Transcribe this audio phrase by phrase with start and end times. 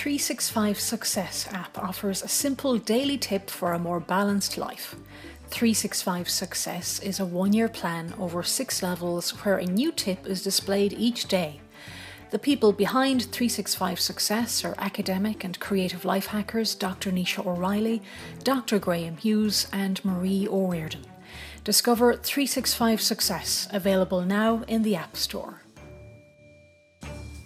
[0.00, 4.96] 365 Success app offers a simple daily tip for a more balanced life.
[5.48, 10.42] 365 Success is a one year plan over six levels where a new tip is
[10.42, 11.60] displayed each day.
[12.30, 17.12] The people behind 365 Success are academic and creative life hackers Dr.
[17.12, 18.00] Nisha O'Reilly,
[18.42, 18.78] Dr.
[18.78, 21.04] Graham Hughes, and Marie O'Riordan.
[21.62, 25.60] Discover 365 Success, available now in the App Store.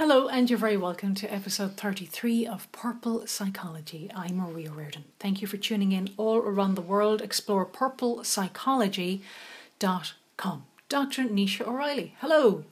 [0.00, 4.10] Hello, and you're very welcome to episode 33 of Purple Psychology.
[4.14, 5.04] I'm Marie O'Riordan.
[5.18, 7.20] Thank you for tuning in all around the world.
[7.20, 10.64] Explore purplepsychology.com.
[10.88, 11.24] Dr.
[11.24, 12.64] Nisha O'Reilly, hello.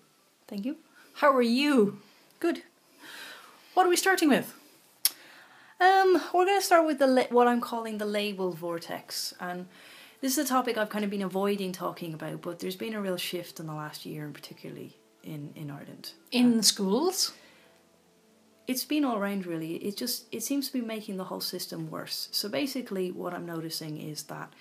[0.46, 0.78] Thank you.
[1.16, 1.98] How are you?
[2.41, 2.62] Good.
[3.74, 4.55] What are we starting with?
[5.78, 9.66] Um, we're going to start with the la- what I'm calling the label vortex, and
[10.22, 13.02] this is a topic I've kind of been avoiding talking about, but there's been a
[13.02, 16.12] real shift in the last year, and particularly in in Ireland.
[16.30, 17.32] In schools?
[18.66, 19.77] It's been all around really.
[19.77, 22.28] It just it seems to be making the whole system worse.
[22.32, 24.52] So basically, what I'm noticing is that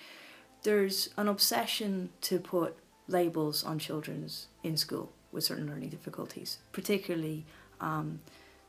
[0.62, 7.44] there's an obsession to put labels on children's in school with certain learning difficulties, particularly
[7.80, 8.20] um,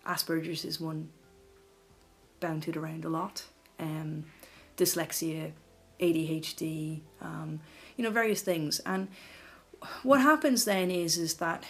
[0.06, 1.10] Asperger's is one
[2.40, 3.44] bounded around a lot.
[3.80, 4.26] Um,
[4.78, 5.52] dyslexia,
[6.00, 7.60] ADHD, um,
[7.98, 8.80] you know, various things.
[8.86, 9.08] And
[10.04, 11.64] what happens then is is that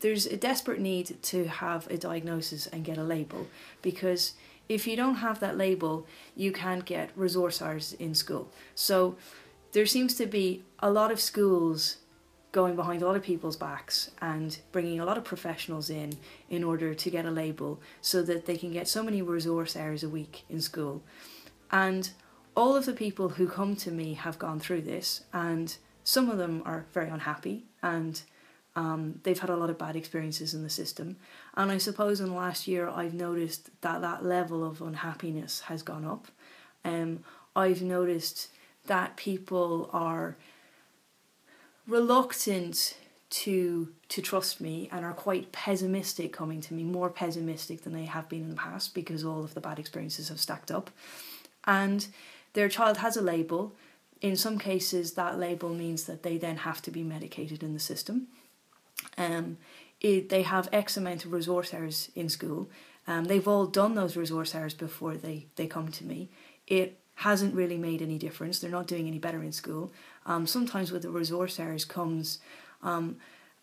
[0.00, 3.46] there's a desperate need to have a diagnosis and get a label
[3.80, 4.34] because
[4.68, 8.50] if you don't have that label, you can't get resource hours in school.
[8.74, 9.16] So
[9.72, 11.98] there seems to be a lot of schools
[12.52, 16.12] going behind a lot of people's backs and bringing a lot of professionals in
[16.48, 20.04] in order to get a label so that they can get so many resource hours
[20.04, 21.02] a week in school.
[21.72, 22.10] And
[22.56, 26.38] all of the people who come to me have gone through this, and some of
[26.38, 28.22] them are very unhappy and
[28.76, 31.16] um, they've had a lot of bad experiences in the system.
[31.56, 35.82] And I suppose in the last year, I've noticed that that level of unhappiness has
[35.82, 36.28] gone up.
[36.84, 38.48] Um, I've noticed
[38.86, 40.36] that people are
[41.86, 42.96] reluctant
[43.30, 48.04] to to trust me and are quite pessimistic coming to me, more pessimistic than they
[48.04, 50.90] have been in the past because all of the bad experiences have stacked up.
[51.64, 52.06] And
[52.52, 53.72] their child has a label.
[54.20, 57.80] In some cases, that label means that they then have to be medicated in the
[57.80, 58.28] system.
[59.18, 59.58] Um,
[60.00, 62.70] it, they have X amount of resource hours in school.
[63.06, 66.30] Um, they've all done those resource hours before they, they come to me.
[66.66, 68.58] It hasn't really made any difference.
[68.58, 69.92] They're not doing any better in school.
[70.26, 72.38] Um, sometimes with the resource hours comes
[72.82, 73.16] um,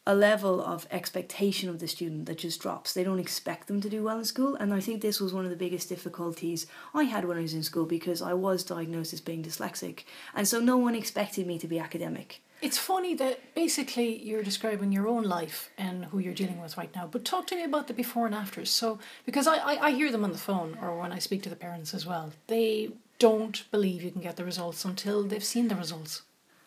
[0.08, 2.94] a level of expectation of the student that just drops.
[2.94, 5.44] They don't expect them to do well in school, and I think this was one
[5.44, 9.14] of the biggest difficulties I had when I was in school because I was diagnosed
[9.14, 10.04] as being dyslexic,
[10.34, 12.42] and so no one expected me to be academic.
[12.62, 16.94] It's funny that basically you're describing your own life and who you're dealing with right
[16.96, 18.70] now, but talk to me about the before and afters.
[18.70, 21.50] So, because I, I, I hear them on the phone or when I speak to
[21.50, 25.70] the parents as well, they don't believe you can get the results until they've seen
[25.70, 26.22] the results.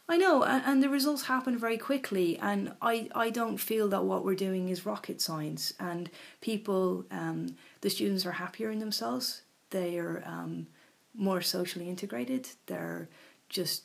[0.07, 4.23] I know, and, the results happen very quickly, and I, I don't feel that what
[4.23, 5.73] we're doing is rocket science.
[5.81, 6.11] And
[6.43, 9.43] people, um, the students are happier in themselves.
[9.71, 10.67] They are um,
[11.15, 12.49] more socially integrated.
[12.67, 13.09] They're
[13.49, 13.85] just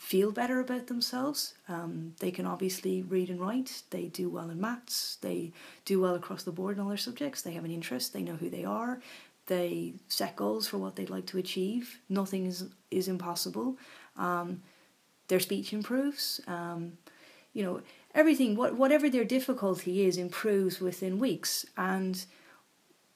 [0.00, 1.54] feel better about themselves.
[1.68, 3.82] Um, they can obviously read and write.
[3.90, 5.16] They do well in maths.
[5.20, 5.52] They
[5.84, 7.42] do well across the board in all their subjects.
[7.42, 8.12] They have an interest.
[8.12, 9.00] They know who they are.
[9.46, 12.00] They set goals for what they'd like to achieve.
[12.08, 13.76] Nothing is is impossible.
[14.16, 14.62] Um,
[15.28, 16.40] their speech improves.
[16.46, 16.98] Um,
[17.52, 17.80] you know,
[18.14, 21.64] everything, what, whatever their difficulty is, improves within weeks.
[21.76, 22.24] And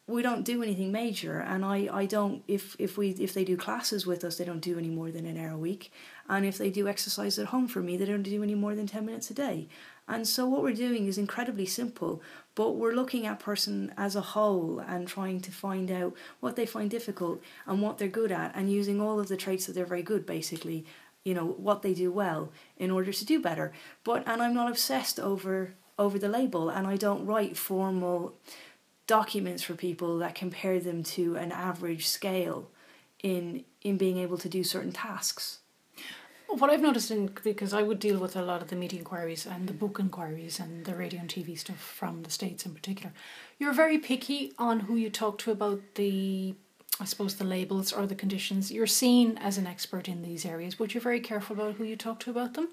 [0.07, 1.41] we don't do anything major.
[1.41, 4.61] And I, I don't, if, if, we, if they do classes with us, they don't
[4.61, 5.93] do any more than an hour a week.
[6.29, 8.87] And if they do exercise at home for me, they don't do any more than
[8.87, 9.69] 10 minutes a day.
[10.09, 12.21] And so what we're doing is incredibly simple,
[12.57, 16.67] but we're looking at person as a whole and trying to find out what they
[16.67, 19.87] find difficult and what they're good at and using all of the traits that they're
[19.87, 20.85] very good basically
[21.25, 23.73] you know what they do well in order to do better.
[24.05, 28.35] But and i'm not obsessed over over the label and i don't write formal
[29.07, 32.71] documents for people that compare them to an average scale
[33.25, 35.59] in in being able to do certain tasks.
[36.47, 39.47] What I've noticed in because I would deal with a lot of the media inquiries
[39.47, 43.13] and the book inquiries and the radio and TV stuff from the states in particular,
[43.59, 46.55] you're very picky on who you talk to about the
[46.99, 48.71] I suppose the labels or the conditions.
[48.71, 51.97] You're seen as an expert in these areas, but you're very careful about who you
[51.97, 52.69] talk to about them.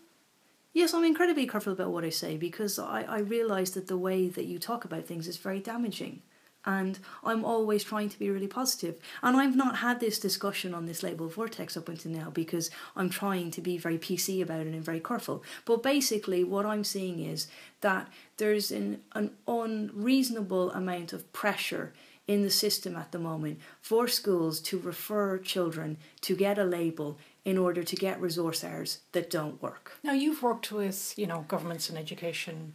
[0.73, 4.27] Yes, I'm incredibly careful about what I say because I, I realise that the way
[4.27, 6.21] that you talk about things is very damaging.
[6.65, 8.99] And I'm always trying to be really positive.
[9.23, 13.09] And I've not had this discussion on this label vortex up until now because I'm
[13.09, 15.43] trying to be very PC about it and very careful.
[15.63, 17.47] But basically, what I'm seeing is
[17.79, 21.93] that there's an, an unreasonable amount of pressure
[22.27, 27.17] in the system at the moment for schools to refer children to get a label
[27.45, 29.93] in order to get resource hours that don't work.
[30.03, 32.73] Now you've worked with, you know, governments and education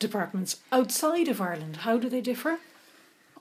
[0.00, 1.76] departments outside of Ireland.
[1.78, 2.58] How do they differ?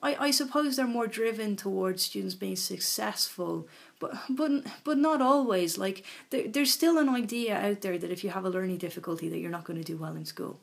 [0.03, 3.67] I, I suppose they're more driven towards students being successful,
[3.99, 4.51] but but
[4.83, 5.77] but not always.
[5.77, 9.29] Like there, there's still an idea out there that if you have a learning difficulty,
[9.29, 10.59] that you're not going to do well in school.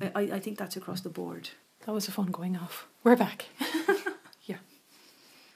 [0.00, 1.50] I, I think that's across the board.
[1.86, 2.86] That was a fun going off.
[3.04, 3.46] We're back.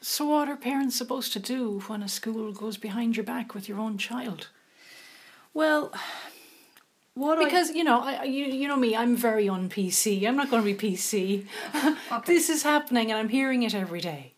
[0.01, 3.69] So what are parents supposed to do when a school goes behind your back with
[3.69, 4.49] your own child?
[5.53, 5.93] Well,
[7.13, 10.25] what I- Because you know, I, I- you you know me, I'm very on PC.
[10.27, 11.45] I'm not going to be PC.
[12.25, 14.33] This is happening, and I'm hearing it every day.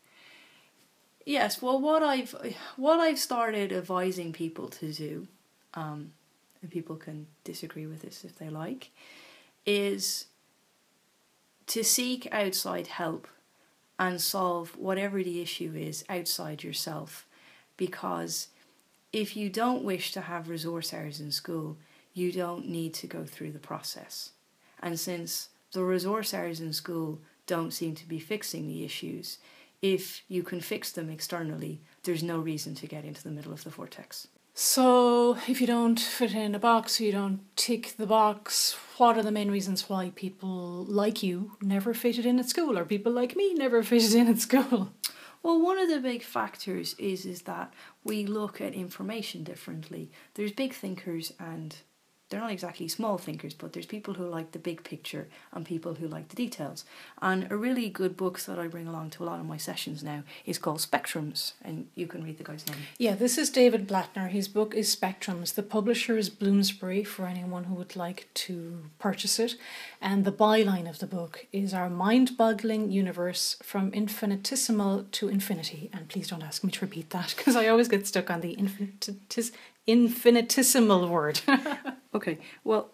[1.25, 2.35] Yes, well, what I've
[2.75, 5.27] what I've started advising people to do,
[5.73, 6.11] um,
[6.61, 8.91] and people can disagree with this if they like,
[9.65, 10.25] is
[11.67, 13.27] to seek outside help
[13.99, 17.27] and solve whatever the issue is outside yourself,
[17.77, 18.47] because
[19.11, 21.77] if you don't wish to have resource hours in school,
[22.13, 24.31] you don't need to go through the process,
[24.81, 29.37] and since the resource hours in school don't seem to be fixing the issues
[29.83, 33.65] if you can fix them externally, there's no reason to get into the middle of
[33.65, 34.29] the vortex.
[34.55, 39.23] So, if you don't fit in a box, you don't tick the box, what are
[39.23, 43.35] the main reasons why people like you never fitted in at school, or people like
[43.35, 44.93] me never fitted in at school?
[45.41, 47.73] Well, one of the big factors is is that
[48.03, 50.11] we look at information differently.
[50.35, 51.75] There's big thinkers and
[52.33, 55.93] they're not exactly small thinkers, but there's people who like the big picture and people
[55.93, 56.83] who like the details.
[57.21, 60.03] And a really good book that I bring along to a lot of my sessions
[60.03, 62.77] now is called Spectrums, and you can read the guy's name.
[62.97, 64.29] Yeah, this is David Blatner.
[64.29, 65.53] His book is Spectrums.
[65.53, 69.53] The publisher is Bloomsbury for anyone who would like to purchase it.
[70.01, 75.91] And the byline of the book is Our Mind Boggling Universe from Infinitesimal to Infinity.
[75.93, 78.55] And please don't ask me to repeat that because I always get stuck on the
[78.55, 79.51] infinitis-
[79.87, 81.41] infinitesimal word.
[82.15, 82.91] Okay, well,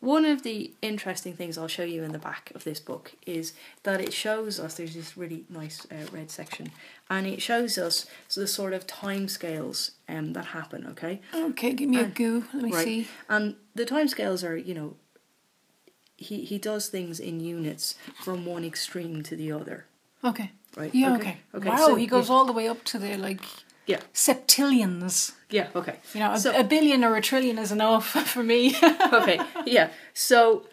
[0.00, 3.52] one of the interesting things I'll show you in the back of this book is
[3.82, 6.70] that it shows us there's this really nice uh, red section,
[7.10, 10.86] and it shows us the sort of timescales um, that happen.
[10.86, 12.44] Okay, okay, give me a goo.
[12.54, 13.08] Let me right, see.
[13.28, 14.96] and the timescales are you know.
[16.16, 17.94] He he does things in units
[18.24, 19.84] from one extreme to the other.
[20.24, 20.50] Okay.
[20.76, 20.94] Right.
[20.94, 21.20] Yeah, okay.
[21.20, 21.38] okay.
[21.54, 22.34] Okay, Wow, so he goes yeah.
[22.34, 23.42] all the way up to the like
[23.86, 24.00] Yeah.
[24.14, 25.32] septillions.
[25.50, 25.68] Yeah.
[25.74, 25.96] Okay.
[26.14, 28.74] You know, a, So- a billion or a trillion is enough for me.
[29.12, 29.40] okay.
[29.66, 29.90] Yeah.
[30.14, 30.64] So.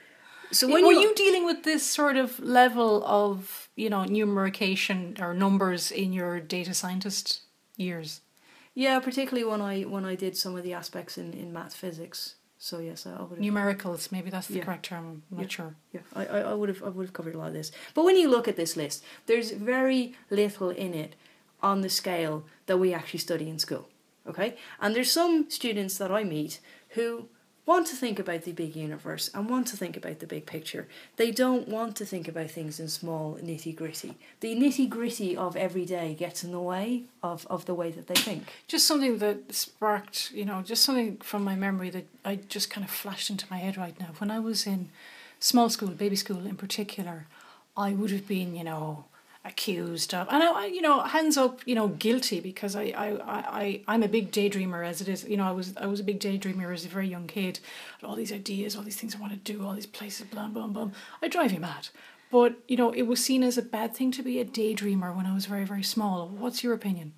[0.51, 5.18] So when Were you, you dealing with this sort of level of, you know, numerication
[5.19, 7.42] or numbers in your data scientist
[7.75, 8.21] years?
[8.75, 12.36] yeah, particularly when I when I did some of the aspects in in math physics.
[12.60, 14.63] So yes, I would have Numericals, maybe that's the Yeah.
[14.65, 15.06] correct term.
[15.31, 15.48] I'm not Yeah.
[15.57, 15.75] sure.
[15.92, 17.71] Yeah, I, I, I would have I would have covered a lot of this.
[17.95, 21.15] But when you look at this list, there's very little in it
[21.63, 23.88] on the scale that we actually study in school.
[24.27, 24.57] Okay?
[24.80, 27.30] And there's some students that I meet who
[27.65, 30.86] want to think about the big universe and want to think about the big picture.
[31.15, 34.18] They don't want to think about things in small nitty gritty.
[34.42, 38.07] The nitty gritty of every day gets in the way of, of the way that
[38.07, 38.51] they think.
[38.68, 42.83] Just something that sparked, you know, just something from my memory that I just kind
[42.83, 44.10] of flashed into my head right now.
[44.18, 44.89] When I was in
[45.39, 47.27] small school, baby school in particular,
[47.77, 49.06] I would have been, you know,
[49.45, 53.62] accused of, and I, you know, hands up, you know, guilty because I, I, I,
[53.62, 55.25] I, I'm a big daydreamer as it is.
[55.25, 57.60] You know, I was, I was a big daydreamer as a very young kid.
[58.03, 60.68] All these ideas, all these things I want to do, all these places, blah, blah,
[60.68, 60.91] blah.
[61.22, 61.89] I drive you mad.
[62.32, 65.25] But, you know, it was seen as a bad thing to be a daydreamer when
[65.25, 66.27] I was very, very small.
[66.27, 67.13] What's your opinion?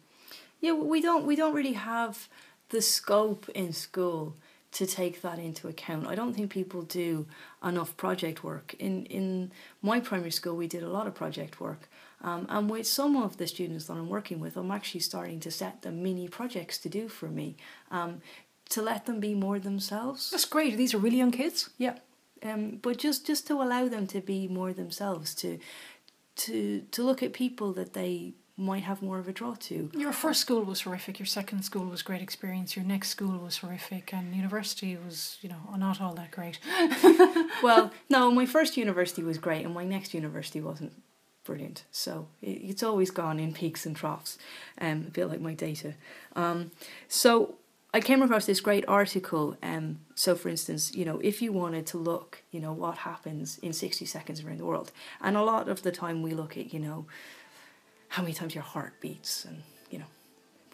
[0.61, 2.27] Yeah, we don't we don't really have
[2.69, 4.35] the scope in school
[4.71, 6.07] to take that into account.
[6.07, 7.27] I don't think people do
[7.63, 8.73] enough project work.
[8.79, 11.87] In in my primary school, we did a lot of project work,
[12.21, 15.51] um, and with some of the students that I'm working with, I'm actually starting to
[15.51, 17.57] set them mini projects to do for me,
[17.91, 18.21] um,
[18.69, 20.31] to let them be more themselves.
[20.31, 20.77] That's great.
[20.77, 21.69] These are really young kids.
[21.77, 21.97] Yeah,
[22.43, 25.59] um, but just just to allow them to be more themselves, to
[26.37, 29.91] to to look at people that they might have more of a draw to.
[29.93, 31.19] Your first school was horrific.
[31.19, 32.75] Your second school was great experience.
[32.75, 36.59] Your next school was horrific, and university was, you know, not all that great.
[37.63, 40.93] well, no, my first university was great, and my next university wasn't
[41.45, 41.85] brilliant.
[41.91, 44.37] So it, it's always gone in peaks and troughs,
[44.81, 45.93] um, a bit like my data.
[46.35, 46.71] Um,
[47.07, 47.55] so
[47.95, 49.55] I came across this great article.
[49.63, 53.57] Um, so, for instance, you know, if you wanted to look, you know, what happens
[53.59, 56.73] in sixty seconds around the world, and a lot of the time we look at,
[56.73, 57.05] you know,
[58.09, 60.05] how many times your heart beats, and you know,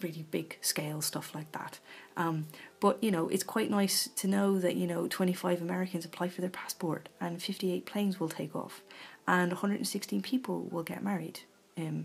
[0.02, 1.78] really big scale stuff like that.
[2.16, 2.48] Um,
[2.80, 6.40] but you know, it's quite nice to know that you know 25 Americans apply for
[6.40, 8.82] their passport, and 58 planes will take off,
[9.26, 11.40] and 116 people will get married.
[11.76, 12.04] Um,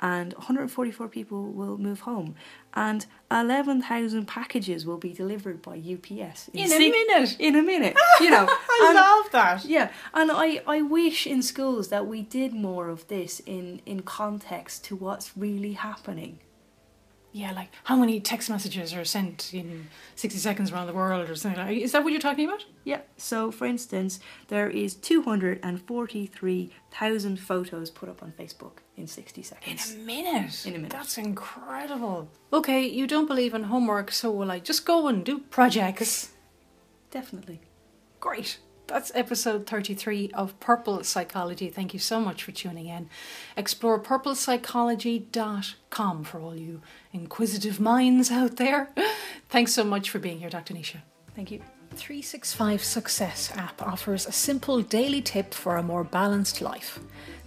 [0.00, 2.34] and 144 people will move home,
[2.74, 7.36] and 11,000 packages will be delivered by UPS in, in a minute.
[7.38, 8.46] In a minute, you know.
[8.48, 9.64] I and, love that.
[9.64, 14.02] Yeah, and I, I wish in schools that we did more of this in in
[14.02, 16.40] context to what's really happening.
[17.34, 21.34] Yeah, like how many text messages are sent in 60 seconds around the world or
[21.34, 22.66] something like Is that what you're talking about?
[22.84, 29.94] Yeah, so for instance, there is 243,000 photos put up on Facebook in 60 seconds.
[29.94, 30.66] In a minute?
[30.66, 30.90] In a minute.
[30.90, 32.28] That's incredible.
[32.52, 36.32] Okay, you don't believe in homework, so will I just go and do projects?
[37.10, 37.62] Definitely.
[38.20, 38.58] Great.
[38.86, 41.70] That's episode 33 of Purple Psychology.
[41.70, 43.08] Thank you so much for tuning in.
[43.56, 48.90] Explore purplepsychology.com for all you inquisitive minds out there.
[49.48, 50.74] Thanks so much for being here, Dr.
[50.74, 50.98] Nisha.
[51.34, 51.62] Thank you.
[51.94, 56.98] 365 Success app offers a simple daily tip for a more balanced life.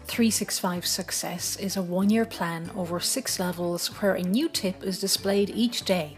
[0.05, 4.99] 365 Success is a one year plan over six levels where a new tip is
[4.99, 6.17] displayed each day.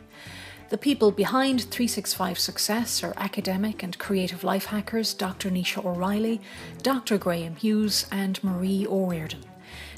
[0.70, 5.50] The people behind 365 Success are academic and creative life hackers Dr.
[5.50, 6.42] Nisha O'Reilly,
[6.84, 7.18] Dr.
[7.18, 9.46] Graham Hughes, and Marie O'Riordan.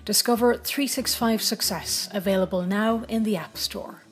[0.05, 4.03] Discover 365 Success, available now in the App Store.